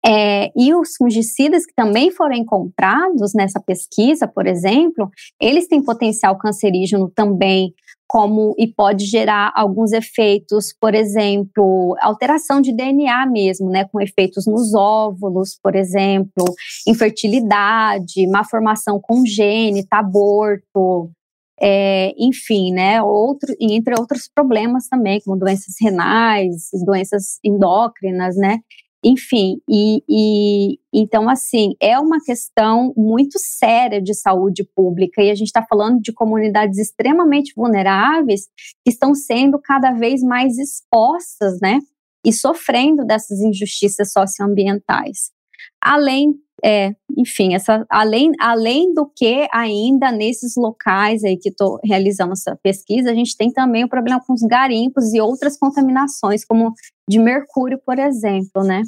É, 0.04 0.50
e 0.56 0.74
os 0.74 0.96
fungicidas 0.96 1.64
que 1.64 1.72
também 1.76 2.10
foram 2.10 2.34
encontrados 2.34 3.32
nessa 3.34 3.60
pesquisa, 3.60 4.26
por 4.26 4.48
exemplo, 4.48 5.08
eles 5.40 5.68
têm 5.68 5.82
potencial 5.82 6.36
cancerígeno 6.36 7.08
também 7.14 7.72
como 8.12 8.54
e 8.58 8.66
pode 8.66 9.06
gerar 9.06 9.52
alguns 9.56 9.90
efeitos, 9.92 10.74
por 10.78 10.94
exemplo, 10.94 11.96
alteração 11.98 12.60
de 12.60 12.70
DNA 12.70 13.24
mesmo, 13.26 13.70
né, 13.70 13.86
com 13.86 13.98
efeitos 14.02 14.46
nos 14.46 14.74
óvulos, 14.74 15.58
por 15.62 15.74
exemplo, 15.74 16.44
infertilidade, 16.86 18.26
má 18.26 18.44
formação 18.44 19.00
congênita, 19.00 19.96
aborto, 19.96 21.10
é, 21.58 22.12
enfim, 22.18 22.70
né, 22.70 23.00
outro, 23.02 23.54
entre 23.58 23.94
outros 23.98 24.28
problemas 24.28 24.88
também, 24.88 25.18
como 25.24 25.38
doenças 25.38 25.76
renais, 25.80 26.68
doenças 26.84 27.38
endócrinas, 27.42 28.36
né, 28.36 28.58
enfim, 29.04 29.60
e, 29.68 30.02
e, 30.08 30.78
então, 30.92 31.28
assim, 31.28 31.74
é 31.80 31.98
uma 31.98 32.22
questão 32.24 32.92
muito 32.96 33.36
séria 33.38 34.00
de 34.00 34.14
saúde 34.14 34.62
pública 34.62 35.20
e 35.20 35.30
a 35.30 35.34
gente 35.34 35.48
está 35.48 35.64
falando 35.68 36.00
de 36.00 36.12
comunidades 36.12 36.78
extremamente 36.78 37.52
vulneráveis 37.56 38.46
que 38.84 38.90
estão 38.90 39.12
sendo 39.12 39.58
cada 39.58 39.90
vez 39.92 40.22
mais 40.22 40.56
expostas, 40.56 41.58
né, 41.60 41.80
e 42.24 42.32
sofrendo 42.32 43.04
dessas 43.04 43.40
injustiças 43.40 44.12
socioambientais. 44.12 45.32
Além, 45.80 46.34
é, 46.64 46.94
enfim, 47.16 47.54
essa, 47.54 47.84
além, 47.88 48.32
além 48.40 48.92
do 48.94 49.06
que 49.06 49.46
ainda 49.52 50.10
nesses 50.10 50.54
locais 50.56 51.24
aí 51.24 51.36
que 51.36 51.48
estou 51.48 51.78
realizando 51.84 52.32
essa 52.32 52.58
pesquisa, 52.62 53.10
a 53.10 53.14
gente 53.14 53.36
tem 53.36 53.52
também 53.52 53.84
o 53.84 53.88
problema 53.88 54.20
com 54.24 54.32
os 54.32 54.42
garimpos 54.42 55.12
e 55.12 55.20
outras 55.20 55.58
contaminações, 55.58 56.44
como 56.44 56.72
de 57.08 57.18
mercúrio, 57.18 57.80
por 57.84 57.98
exemplo, 57.98 58.62
né? 58.62 58.82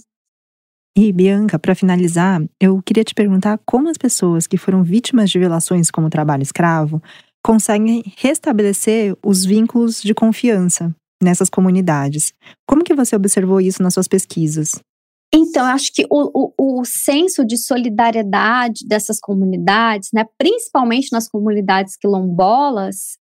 E, 0.97 1.13
Bianca, 1.13 1.59
para 1.59 1.75
finalizar, 1.75 2.41
eu 2.61 2.81
queria 2.81 3.03
te 3.03 3.15
perguntar 3.15 3.59
como 3.67 3.89
as 3.89 3.99
pessoas 3.99 4.47
que 4.47 4.57
foram 4.57 4.85
vítimas 4.85 5.29
de 5.29 5.41
violações 5.41 5.91
como 5.91 6.09
trabalho 6.09 6.43
escravo 6.43 7.03
conseguem 7.45 8.03
restabelecer 8.17 9.17
os 9.23 9.45
vínculos 9.45 10.01
de 10.01 10.15
confiança 10.15 10.95
nessas 11.23 11.51
comunidades. 11.51 12.33
Como 12.67 12.85
que 12.85 12.95
você 12.95 13.17
observou 13.17 13.61
isso 13.61 13.83
nas 13.83 13.95
suas 13.95 14.07
pesquisas? 14.07 14.81
Então, 15.35 15.67
acho 15.67 15.93
que 15.93 16.05
o, 16.09 16.53
o, 16.59 16.81
o, 16.81 16.85
senso 16.85 17.45
de 17.45 17.57
solidariedade 17.57 18.87
dessas 18.87 19.19
comunidades, 19.19 20.11
né, 20.15 20.25
principalmente 20.39 21.09
nas 21.11 21.29
comunidades 21.29 21.97
quilombolas, 21.97 23.19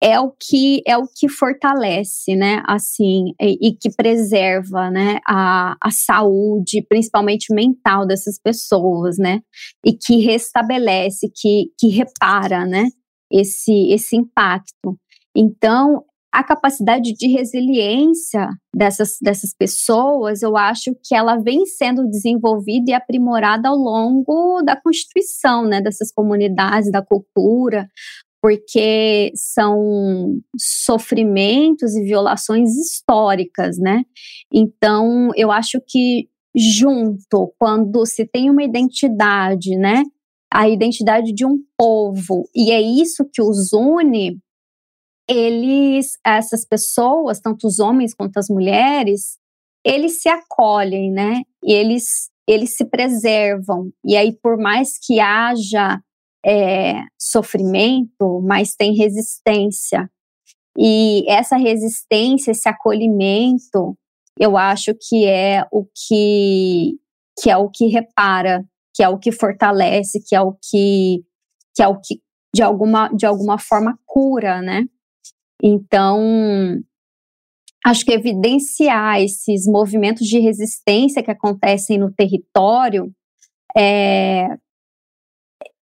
é 0.00 0.20
o 0.20 0.30
que 0.30 0.80
é 0.86 0.96
o 0.96 1.08
que 1.08 1.28
fortalece, 1.28 2.36
né, 2.36 2.62
assim, 2.68 3.32
e, 3.40 3.68
e 3.68 3.76
que 3.76 3.90
preserva, 3.96 4.90
né, 4.90 5.18
a, 5.26 5.74
a 5.82 5.90
saúde, 5.90 6.86
principalmente 6.88 7.52
mental 7.52 8.06
dessas 8.06 8.38
pessoas, 8.40 9.16
né, 9.18 9.40
e 9.84 9.92
que 9.92 10.18
restabelece, 10.20 11.28
que, 11.34 11.72
que 11.78 11.88
repara, 11.88 12.64
né, 12.64 12.84
esse 13.32 13.90
esse 13.90 14.14
impacto. 14.16 14.96
Então, 15.34 16.04
a 16.36 16.44
capacidade 16.44 17.14
de 17.14 17.28
resiliência 17.28 18.46
dessas, 18.74 19.16
dessas 19.22 19.54
pessoas, 19.58 20.42
eu 20.42 20.54
acho 20.54 20.94
que 21.02 21.14
ela 21.14 21.36
vem 21.36 21.64
sendo 21.64 22.06
desenvolvida 22.06 22.90
e 22.90 22.92
aprimorada 22.92 23.70
ao 23.70 23.74
longo 23.74 24.60
da 24.60 24.78
constituição 24.78 25.64
né, 25.64 25.80
dessas 25.80 26.12
comunidades, 26.12 26.92
da 26.92 27.00
cultura, 27.02 27.88
porque 28.42 29.32
são 29.34 30.38
sofrimentos 30.60 31.96
e 31.96 32.04
violações 32.04 32.76
históricas, 32.76 33.78
né? 33.78 34.02
Então, 34.52 35.30
eu 35.36 35.50
acho 35.50 35.80
que 35.88 36.28
junto, 36.54 37.50
quando 37.58 38.04
se 38.04 38.26
tem 38.26 38.50
uma 38.50 38.62
identidade, 38.62 39.74
né? 39.74 40.02
A 40.52 40.68
identidade 40.68 41.32
de 41.32 41.46
um 41.46 41.56
povo, 41.78 42.46
e 42.54 42.72
é 42.72 42.80
isso 42.80 43.24
que 43.32 43.40
os 43.40 43.72
une, 43.72 44.38
eles, 45.28 46.18
essas 46.24 46.64
pessoas, 46.64 47.40
tanto 47.40 47.66
os 47.66 47.78
homens 47.78 48.14
quanto 48.14 48.38
as 48.38 48.48
mulheres, 48.48 49.38
eles 49.84 50.20
se 50.20 50.28
acolhem, 50.28 51.10
né? 51.10 51.42
E 51.64 51.72
eles, 51.72 52.30
eles 52.46 52.76
se 52.76 52.84
preservam. 52.84 53.90
E 54.04 54.16
aí, 54.16 54.32
por 54.32 54.56
mais 54.56 54.98
que 54.98 55.20
haja 55.20 56.00
é, 56.44 57.00
sofrimento, 57.18 58.40
mas 58.42 58.74
tem 58.76 58.94
resistência. 58.94 60.08
E 60.78 61.24
essa 61.28 61.56
resistência, 61.56 62.52
esse 62.52 62.68
acolhimento, 62.68 63.96
eu 64.38 64.56
acho 64.56 64.92
que 64.94 65.24
é 65.24 65.66
o 65.72 65.84
que, 65.84 66.98
que 67.40 67.50
é 67.50 67.56
o 67.56 67.70
que 67.70 67.86
repara, 67.86 68.64
que 68.94 69.02
é 69.02 69.08
o 69.08 69.18
que 69.18 69.32
fortalece, 69.32 70.22
que 70.24 70.36
é 70.36 70.40
o 70.40 70.52
que, 70.52 71.24
que 71.74 71.82
é 71.82 71.88
o 71.88 71.98
que 72.00 72.20
de 72.54 72.62
alguma, 72.62 73.08
de 73.08 73.26
alguma 73.26 73.58
forma 73.58 73.98
cura, 74.06 74.62
né? 74.62 74.84
Então, 75.62 76.20
acho 77.84 78.04
que 78.04 78.12
evidenciar 78.12 79.20
esses 79.20 79.66
movimentos 79.66 80.26
de 80.26 80.38
resistência 80.38 81.22
que 81.22 81.30
acontecem 81.30 81.98
no 81.98 82.12
território 82.12 83.10
é, 83.76 84.48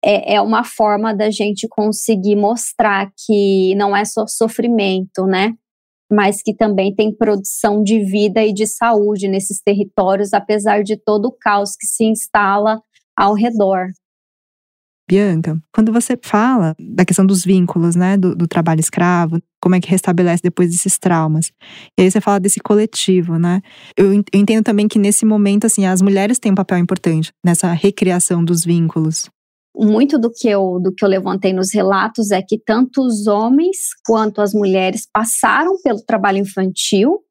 é, 0.04 0.36
é 0.36 0.42
uma 0.42 0.64
forma 0.64 1.14
da 1.14 1.30
gente 1.30 1.68
conseguir 1.68 2.36
mostrar 2.36 3.12
que 3.26 3.76
não 3.76 3.96
é 3.96 4.06
só 4.06 4.26
sofrimento, 4.28 5.26
né? 5.26 5.54
Mas 6.12 6.42
que 6.42 6.56
também 6.56 6.94
tem 6.96 7.16
produção 7.16 7.84
de 7.84 8.04
vida 8.04 8.44
e 8.44 8.54
de 8.54 8.66
saúde 8.66 9.28
nesses 9.28 9.62
territórios, 9.62 10.34
apesar 10.34 10.84
de 10.84 10.98
todo 10.98 11.26
o 11.26 11.32
caos 11.32 11.76
que 11.76 11.86
se 11.86 12.06
instala 12.06 12.82
ao 13.16 13.34
redor. 13.34 13.90
Bianca, 15.10 15.60
quando 15.74 15.92
você 15.92 16.16
fala 16.22 16.76
da 16.80 17.04
questão 17.04 17.26
dos 17.26 17.44
vínculos, 17.44 17.96
né, 17.96 18.16
do, 18.16 18.36
do, 18.36 18.48
trabalho 18.48 18.80
escravo, 18.80 19.42
como 19.60 19.74
é 19.74 19.80
que 19.80 19.90
restabelece 19.90 20.44
depois 20.44 20.70
desses 20.70 21.00
traumas, 21.00 21.52
e 21.98 22.04
aí 22.04 22.12
você 22.12 22.22
fala 22.22 22.40
desse 22.40 22.60
coletivo, 22.60 23.40
né? 23.40 23.60
Eu, 23.98 24.14
entendo 24.14 24.64
também 24.64 24.88
que 24.88 25.00
nesse 25.00 25.26
momento, 25.26 25.66
assim, 25.66 25.88
as 25.88 26.00
mulheres 26.00 26.38
têm 26.38 26.52
um 26.52 26.56
papel 26.56 26.78
importante 26.78 27.32
nessa 27.44 27.74
recriação 27.74 28.46
dos 28.46 28.64
vínculos 28.64 29.28
muito 29.82 30.20
do 30.20 30.30
que 30.30 30.50
eu 30.50 30.80
do 30.82 30.94
que 30.94 31.06
eu 31.06 31.08
levantei 31.08 31.54
nos 31.54 31.74
relatos 31.74 32.32
é 32.32 32.42
que 32.42 32.60
tanto 32.60 33.02
os 33.02 33.28
homens 33.28 33.78
quanto 34.06 34.42
as 34.42 34.52
mulheres 34.52 35.08
passaram 35.10 35.80
pelo 35.82 36.02
trabalho 36.04 36.40
infantil 36.40 37.24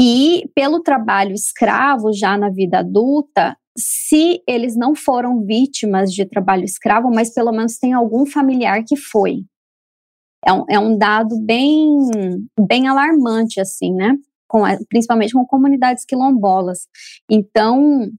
e 0.00 0.50
pelo 0.54 0.80
trabalho 0.80 1.32
escravo 1.32 2.12
já 2.12 2.36
na 2.36 2.50
vida 2.50 2.80
adulta, 2.80 3.56
se 3.76 4.42
eles 4.46 4.76
não 4.76 4.94
foram 4.94 5.44
vítimas 5.44 6.12
de 6.12 6.24
trabalho 6.24 6.64
escravo, 6.64 7.10
mas 7.10 7.32
pelo 7.32 7.52
menos 7.52 7.78
tem 7.78 7.92
algum 7.92 8.26
familiar 8.26 8.84
que 8.86 8.96
foi. 8.96 9.44
É 10.44 10.52
um, 10.52 10.64
é 10.68 10.78
um 10.78 10.98
dado 10.98 11.40
bem, 11.40 11.98
bem 12.66 12.88
alarmante, 12.88 13.60
assim, 13.60 13.94
né? 13.94 14.16
Com, 14.48 14.62
principalmente 14.88 15.32
com 15.32 15.46
comunidades 15.46 16.04
quilombolas. 16.04 16.80
Então, 17.30 18.10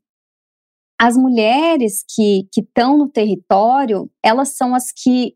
as 0.99 1.17
mulheres 1.17 2.03
que 2.15 2.47
estão 2.57 2.97
no 2.97 3.09
território, 3.09 4.09
elas 4.23 4.55
são 4.55 4.73
as 4.73 4.91
que 4.91 5.35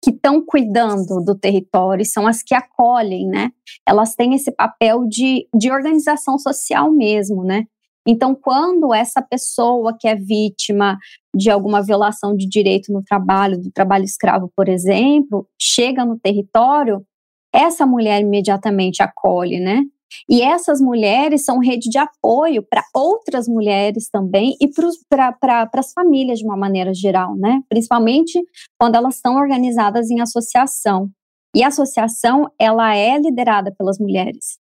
que 0.00 0.10
estão 0.10 0.40
cuidando 0.40 1.20
do 1.24 1.36
território, 1.36 2.04
são 2.06 2.24
as 2.24 2.40
que 2.40 2.54
acolhem, 2.54 3.26
né? 3.26 3.50
Elas 3.84 4.14
têm 4.14 4.32
esse 4.32 4.52
papel 4.52 5.04
de, 5.08 5.48
de 5.52 5.72
organização 5.72 6.38
social 6.38 6.92
mesmo, 6.92 7.42
né? 7.42 7.64
Então, 8.10 8.34
quando 8.34 8.94
essa 8.94 9.20
pessoa 9.20 9.94
que 9.98 10.08
é 10.08 10.16
vítima 10.16 10.96
de 11.34 11.50
alguma 11.50 11.82
violação 11.82 12.34
de 12.34 12.48
direito 12.48 12.90
no 12.90 13.02
trabalho, 13.02 13.60
do 13.60 13.70
trabalho 13.70 14.04
escravo, 14.04 14.50
por 14.56 14.66
exemplo, 14.66 15.46
chega 15.60 16.06
no 16.06 16.18
território, 16.18 17.04
essa 17.52 17.84
mulher 17.84 18.22
imediatamente 18.22 19.02
acolhe, 19.02 19.60
né? 19.60 19.82
E 20.26 20.40
essas 20.40 20.80
mulheres 20.80 21.44
são 21.44 21.58
rede 21.58 21.90
de 21.90 21.98
apoio 21.98 22.62
para 22.62 22.82
outras 22.94 23.46
mulheres 23.46 24.08
também 24.10 24.56
e 24.58 24.66
para 25.06 25.32
pra, 25.32 25.68
as 25.74 25.92
famílias 25.92 26.38
de 26.38 26.46
uma 26.46 26.56
maneira 26.56 26.94
geral, 26.94 27.36
né? 27.36 27.60
Principalmente 27.68 28.40
quando 28.78 28.94
elas 28.94 29.16
estão 29.16 29.36
organizadas 29.36 30.10
em 30.10 30.22
associação. 30.22 31.10
E 31.54 31.62
a 31.62 31.68
associação, 31.68 32.50
ela 32.58 32.96
é 32.96 33.18
liderada 33.18 33.70
pelas 33.76 33.98
mulheres. 33.98 34.58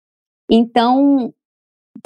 Então, 0.50 1.32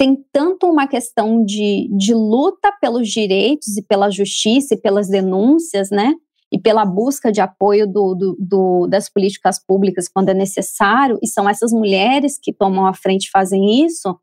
tem 0.01 0.17
tanto 0.33 0.65
uma 0.65 0.87
questão 0.87 1.45
de, 1.45 1.87
de 1.95 2.11
luta 2.11 2.75
pelos 2.81 3.07
direitos 3.07 3.77
e 3.77 3.83
pela 3.83 4.09
justiça 4.09 4.73
e 4.73 4.81
pelas 4.81 5.07
denúncias, 5.07 5.91
né? 5.91 6.15
E 6.51 6.59
pela 6.59 6.83
busca 6.83 7.31
de 7.31 7.39
apoio 7.39 7.85
do, 7.85 8.15
do, 8.15 8.37
do, 8.39 8.87
das 8.87 9.07
políticas 9.07 9.63
públicas 9.63 10.09
quando 10.09 10.29
é 10.29 10.33
necessário, 10.33 11.19
e 11.21 11.27
são 11.27 11.47
essas 11.47 11.71
mulheres 11.71 12.39
que 12.41 12.51
tomam 12.51 12.87
a 12.87 12.95
frente 12.95 13.25
e 13.25 13.29
fazem 13.29 13.85
isso, 13.85 14.19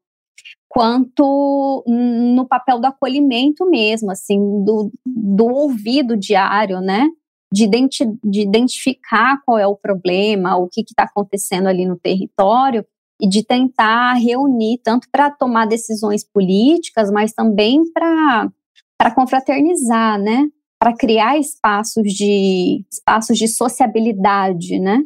quanto 0.69 1.85
no 1.87 2.45
papel 2.49 2.81
do 2.81 2.87
acolhimento 2.89 3.65
mesmo, 3.71 4.11
assim, 4.11 4.37
do, 4.65 4.91
do 5.07 5.47
ouvido 5.47 6.17
diário, 6.17 6.81
né? 6.81 7.07
De, 7.53 7.67
identi 7.67 8.05
de 8.25 8.41
identificar 8.41 9.41
qual 9.47 9.57
é 9.57 9.67
o 9.69 9.77
problema, 9.77 10.57
o 10.57 10.69
que 10.69 10.81
está 10.81 11.05
acontecendo 11.05 11.69
ali 11.69 11.87
no 11.87 11.97
território 11.97 12.85
e 13.21 13.29
de 13.29 13.45
tentar 13.45 14.15
reunir 14.15 14.81
tanto 14.83 15.09
para 15.11 15.31
tomar 15.31 15.67
decisões 15.67 16.25
políticas, 16.25 17.11
mas 17.11 17.33
também 17.33 17.83
para 17.93 19.15
confraternizar, 19.15 20.19
né? 20.19 20.49
Para 20.81 20.97
criar 20.97 21.39
espaços 21.39 22.05
de 22.05 22.85
espaços 22.91 23.37
de 23.37 23.49
sociabilidade, 23.49 24.79
né? 24.79 25.03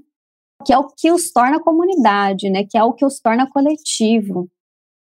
Que 0.64 0.73
é 0.73 0.78
o 0.78 0.88
que 0.88 1.11
os 1.11 1.33
torna 1.33 1.61
comunidade, 1.61 2.50
né? 2.50 2.64
Que 2.64 2.76
é 2.76 2.85
o 2.85 2.92
que 2.92 3.04
os 3.04 3.19
torna 3.19 3.49
coletivo. 3.50 4.49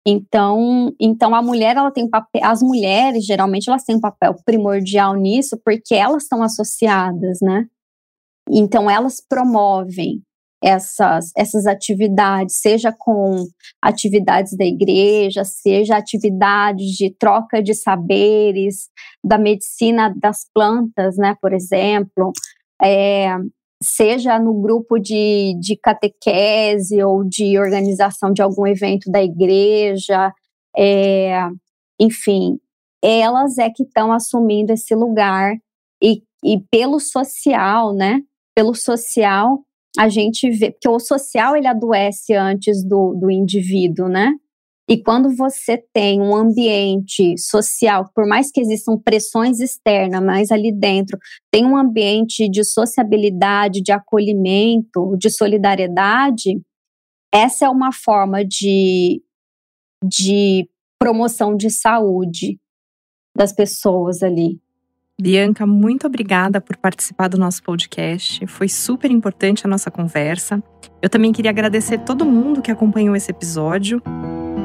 Então, 0.06 0.94
então 1.00 1.34
a 1.34 1.42
mulher 1.42 1.78
ela 1.78 1.92
tem 1.92 2.06
um 2.06 2.10
papel, 2.10 2.42
as 2.44 2.62
mulheres 2.62 3.26
geralmente 3.26 3.70
elas 3.70 3.84
têm 3.86 3.96
um 3.96 4.02
papel 4.02 4.36
primordial 4.46 5.16
nisso 5.16 5.58
porque 5.64 5.96
elas 5.96 6.24
estão 6.24 6.44
associadas, 6.44 7.40
né? 7.42 7.68
Então 8.50 8.90
elas 8.90 9.22
promovem 9.22 10.22
essas, 10.64 11.32
essas 11.36 11.68
atividades, 11.68 12.62
seja 12.62 12.94
com 12.98 13.46
atividades 13.82 14.56
da 14.56 14.64
igreja, 14.64 15.44
seja 15.44 15.98
atividades 15.98 16.92
de 16.92 17.14
troca 17.14 17.62
de 17.62 17.74
saberes, 17.74 18.90
da 19.22 19.38
medicina 19.38 20.14
das 20.18 20.48
plantas, 20.54 21.18
né, 21.18 21.36
por 21.42 21.52
exemplo, 21.52 22.32
é, 22.82 23.36
seja 23.84 24.40
no 24.40 24.54
grupo 24.62 24.98
de, 24.98 25.54
de 25.60 25.76
catequese 25.76 27.04
ou 27.04 27.26
de 27.26 27.60
organização 27.60 28.32
de 28.32 28.42
algum 28.42 28.66
evento 28.66 29.12
da 29.12 29.22
igreja, 29.22 30.34
é, 30.78 31.42
enfim, 32.00 32.58
elas 33.04 33.58
é 33.58 33.70
que 33.70 33.84
estão 33.84 34.14
assumindo 34.14 34.72
esse 34.72 34.96
lugar 34.96 35.58
e, 36.02 36.24
e 36.42 36.62
pelo 36.72 37.02
social, 37.02 37.94
né, 37.94 38.22
pelo 38.56 38.74
social, 38.74 39.60
a 39.98 40.10
gente 40.10 40.50
vê, 40.50 40.72
porque 40.72 40.90
o 40.90 41.00
social 41.00 41.56
ele 41.56 41.68
adoece 41.68 42.34
antes 42.34 42.84
do, 42.84 43.14
do 43.14 43.30
indivíduo, 43.30 44.08
né? 44.08 44.34
E 44.90 45.02
quando 45.02 45.34
você 45.36 45.82
tem 45.94 46.22
um 46.22 46.36
ambiente 46.36 47.38
social, 47.38 48.10
por 48.14 48.28
mais 48.28 48.52
que 48.52 48.60
existam 48.60 48.98
pressões 48.98 49.62
externas, 49.62 50.22
mas 50.22 50.52
ali 50.52 50.74
dentro 50.74 51.18
tem 51.50 51.66
um 51.66 51.78
ambiente 51.78 52.50
de 52.50 52.66
sociabilidade, 52.66 53.82
de 53.82 53.94
acolhimento, 53.94 55.16
de 55.18 55.30
solidariedade, 55.30 56.62
essa 57.34 57.66
é 57.66 57.70
uma 57.70 57.94
forma 57.94 58.44
de, 58.44 59.24
de 60.06 60.70
promoção 61.00 61.56
de 61.56 61.70
saúde 61.70 62.60
das 63.36 63.54
pessoas 63.54 64.22
ali. 64.22 64.63
Bianca, 65.22 65.68
muito 65.68 66.08
obrigada 66.08 66.60
por 66.60 66.76
participar 66.76 67.28
do 67.28 67.38
nosso 67.38 67.62
podcast. 67.62 68.48
Foi 68.48 68.68
super 68.68 69.12
importante 69.12 69.64
a 69.64 69.70
nossa 69.70 69.92
conversa. 69.92 70.62
Eu 71.04 71.10
também 71.10 71.32
queria 71.32 71.52
agradecer 71.52 72.00
todo 72.00 72.26
mundo 72.26 72.64
que 72.64 72.72
acompanhou 72.72 73.16
esse 73.16 73.30
episódio. 73.30 74.02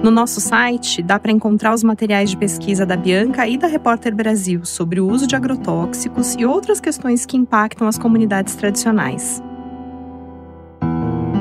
No 0.02 0.11
nosso 0.11 0.40
site 0.40 1.02
dá 1.02 1.18
para 1.18 1.32
encontrar 1.32 1.74
os 1.74 1.82
materiais 1.82 2.30
de 2.30 2.37
pesquisa 2.38 2.87
da 2.87 2.96
Bianca 2.96 3.46
e 3.46 3.58
da 3.58 3.66
Repórter 3.66 4.14
Brasil 4.14 4.64
sobre 4.64 5.00
o 5.00 5.06
uso 5.06 5.26
de 5.26 5.37
agrotóxicos 5.37 6.34
e 6.38 6.46
outras 6.46 6.80
questões 6.80 7.26
que 7.26 7.37
impactam 7.37 7.87
as 7.87 7.98
comunidades 7.98 8.54
tradicionais. 8.54 9.42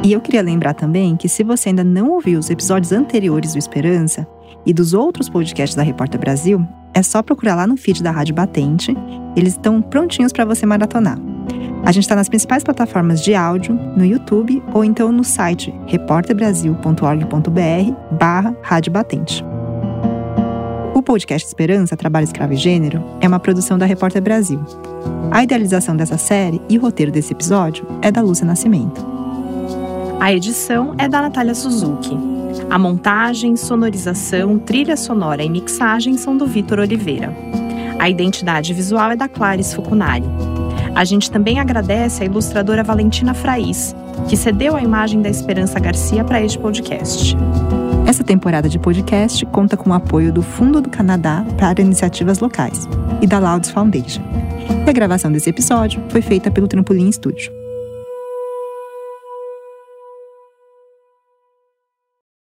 E 0.03 0.11
eu 0.11 0.19
queria 0.19 0.41
lembrar 0.41 0.73
também 0.73 1.15
que 1.15 1.29
se 1.29 1.43
você 1.43 1.69
ainda 1.69 1.83
não 1.83 2.11
ouviu 2.11 2.39
os 2.39 2.49
episódios 2.49 2.91
anteriores 2.91 3.53
do 3.53 3.59
Esperança 3.59 4.27
e 4.65 4.73
dos 4.73 4.93
outros 4.93 5.29
podcasts 5.29 5.75
da 5.75 5.83
Repórter 5.83 6.19
Brasil, 6.19 6.65
é 6.93 7.03
só 7.03 7.21
procurar 7.21 7.55
lá 7.55 7.67
no 7.67 7.77
feed 7.77 8.01
da 8.01 8.11
Rádio 8.11 8.35
Batente. 8.35 8.95
Eles 9.35 9.53
estão 9.53 9.81
prontinhos 9.81 10.33
para 10.33 10.45
você 10.45 10.65
maratonar. 10.65 11.19
A 11.85 11.91
gente 11.91 12.03
está 12.03 12.15
nas 12.15 12.27
principais 12.27 12.63
plataformas 12.63 13.21
de 13.21 13.35
áudio, 13.35 13.73
no 13.95 14.03
YouTube 14.03 14.61
ou 14.73 14.83
então 14.83 15.11
no 15.11 15.23
site 15.23 15.73
repórterbrasil.org.br 15.85 18.15
barra 18.19 18.55
Rádio 18.61 18.91
Batente. 18.91 19.45
O 20.93 21.03
podcast 21.03 21.47
Esperança, 21.47 21.95
Trabalho 21.95 22.25
Escravo 22.25 22.53
e 22.53 22.57
Gênero 22.57 23.03
é 23.21 23.27
uma 23.27 23.39
produção 23.39 23.77
da 23.77 23.85
Repórter 23.85 24.21
Brasil. 24.21 24.59
A 25.31 25.43
idealização 25.43 25.95
dessa 25.95 26.17
série 26.17 26.61
e 26.67 26.77
o 26.77 26.81
roteiro 26.81 27.11
desse 27.11 27.33
episódio 27.33 27.85
é 28.01 28.11
da 28.11 28.21
Lúcia 28.21 28.45
Nascimento. 28.45 29.05
A 30.19 30.33
edição 30.33 30.95
é 30.97 31.07
da 31.07 31.21
Natália 31.21 31.53
Suzuki. 31.53 32.36
A 32.69 32.77
montagem, 32.77 33.55
sonorização, 33.55 34.57
trilha 34.59 34.97
sonora 34.97 35.43
e 35.43 35.49
mixagem 35.49 36.17
são 36.17 36.35
do 36.35 36.45
Vitor 36.45 36.79
Oliveira. 36.79 37.33
A 37.99 38.09
identidade 38.09 38.73
visual 38.73 39.11
é 39.11 39.15
da 39.15 39.27
Clarice 39.27 39.75
Fucunari. 39.75 40.25
A 40.93 41.03
gente 41.05 41.29
também 41.29 41.59
agradece 41.59 42.23
a 42.23 42.25
ilustradora 42.25 42.83
Valentina 42.83 43.33
Fraiz, 43.33 43.95
que 44.27 44.35
cedeu 44.35 44.75
a 44.75 44.81
imagem 44.81 45.21
da 45.21 45.29
Esperança 45.29 45.79
Garcia 45.79 46.23
para 46.23 46.41
este 46.41 46.57
podcast. 46.57 47.35
Essa 48.07 48.23
temporada 48.23 48.69
de 48.69 48.79
podcast 48.79 49.45
conta 49.47 49.75
com 49.75 49.89
o 49.89 49.93
apoio 49.93 50.31
do 50.31 50.41
Fundo 50.41 50.81
do 50.81 50.89
Canadá 50.89 51.45
para 51.57 51.81
Iniciativas 51.81 52.39
Locais 52.39 52.87
e 53.21 53.27
da 53.27 53.37
Louds 53.37 53.69
Foundation. 53.69 54.23
E 54.85 54.89
a 54.89 54.93
gravação 54.93 55.31
desse 55.31 55.49
episódio 55.49 56.01
foi 56.09 56.21
feita 56.21 56.49
pelo 56.49 56.67
Trampolim 56.67 57.11
Studio. 57.11 57.51